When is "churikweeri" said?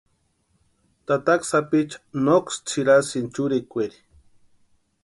3.33-3.97